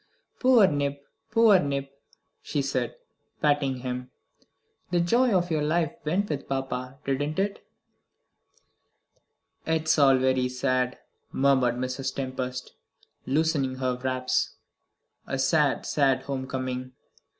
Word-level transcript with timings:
"Poor 0.39 0.65
Nip! 0.65 1.05
poor 1.29 1.59
Nip!" 1.59 1.91
she 2.41 2.59
said, 2.59 2.95
patting 3.39 3.81
him. 3.81 4.09
"The 4.89 4.99
joy 4.99 5.31
of 5.31 5.51
your 5.51 5.61
life 5.61 5.91
went 6.03 6.27
with 6.27 6.49
papa, 6.49 6.97
didn't 7.05 7.37
it?" 7.37 7.63
"It's 9.67 9.99
all 9.99 10.17
very 10.17 10.49
sad," 10.49 10.97
murmured 11.31 11.75
Mrs. 11.75 12.15
Tempest, 12.15 12.73
loosening 13.27 13.75
her 13.75 13.95
wraps. 13.95 14.55
"A 15.27 15.37
sad, 15.37 15.85
sad 15.85 16.23
home 16.23 16.47
coming. 16.47 16.93